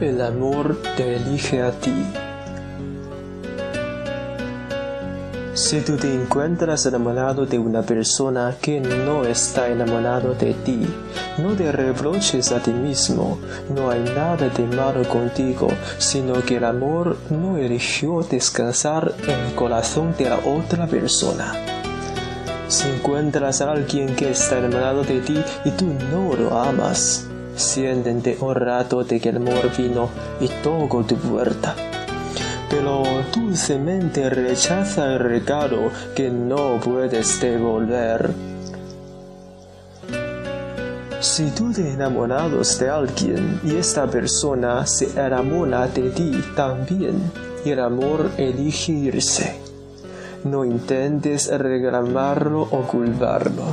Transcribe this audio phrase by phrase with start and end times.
[0.00, 1.92] El amor te elige a ti.
[5.52, 10.86] Si tú te encuentras enamorado de una persona que no está enamorado de ti,
[11.36, 13.38] no te reproches a ti mismo,
[13.74, 19.54] no hay nada de malo contigo, sino que el amor no eligió descansar en el
[19.54, 21.52] corazón de otra persona.
[22.68, 28.36] Si encuentras a alguien que está enamorado de ti y tú no lo amas, siéntete
[28.40, 30.08] un rato de que el amor vino
[30.40, 31.74] y tocó tu puerta
[32.70, 33.02] pero
[33.34, 38.30] dulcemente rechaza el regalo que no puedes devolver.
[41.20, 47.30] Si tú te enamoras de alguien y esta persona se enamora de ti también,
[47.64, 49.60] y el amor elige irse,
[50.44, 53.64] no intentes reclamarlo o culparlo.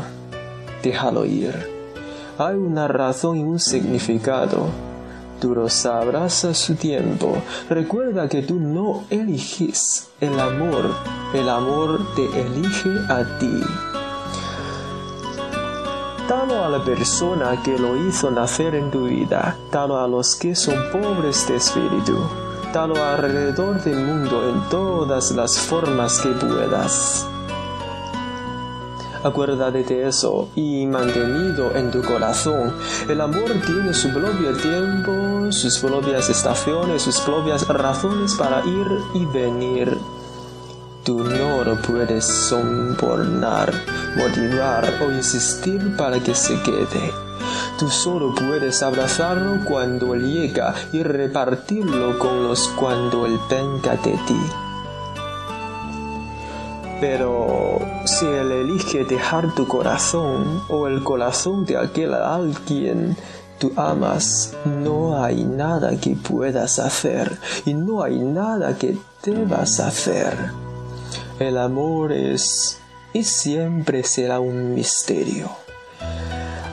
[0.84, 1.77] Déjalo ir.
[2.40, 4.68] Hay una razón y un significado
[5.40, 7.38] Tú lo sabrás a su tiempo.
[7.70, 10.90] Recuerda que tú no eliges el amor,
[11.34, 13.62] el amor te elige a ti.
[16.28, 20.56] Dalo a la persona que lo hizo nacer en tu vida, dalo a los que
[20.56, 22.18] son pobres de espíritu,
[22.74, 27.37] dalo alrededor del mundo en todas las formas que puedas.
[29.24, 32.74] Acuérdate de eso y mantenido en tu corazón.
[33.10, 39.26] El amor tiene su propio tiempo, sus propias estaciones, sus propias razones para ir y
[39.26, 39.98] venir.
[41.04, 43.74] Tú no lo puedes soportar,
[44.18, 47.14] motivar o insistir para que se quede.
[47.80, 54.20] Tú solo puedes abrazarlo cuando él llega y repartirlo con los cuando él venga de
[54.28, 54.67] ti.
[57.00, 63.16] Pero si él elige dejar tu corazón o el corazón de aquel alguien
[63.60, 70.34] tú amas, no hay nada que puedas hacer y no hay nada que debas hacer.
[71.40, 72.80] El amor es
[73.14, 75.50] y siempre será un misterio.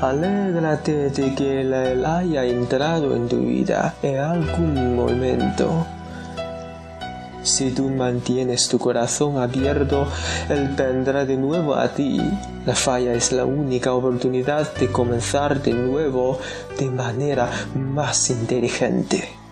[0.01, 5.87] Alégrate de que él haya entrado en tu vida en algún momento
[7.55, 10.09] si tú mantienes tu corazón abierto,
[10.49, 12.21] Él vendrá de nuevo a ti.
[12.67, 16.41] La falla es la única oportunidad de comenzar de nuevo
[16.77, 19.44] de manera más inteligente.